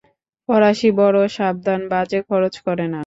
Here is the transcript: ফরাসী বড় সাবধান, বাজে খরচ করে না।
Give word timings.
ফরাসী 0.49 0.89
বড় 0.99 1.19
সাবধান, 1.35 1.81
বাজে 1.91 2.19
খরচ 2.27 2.55
করে 2.65 2.85
না। 2.93 2.99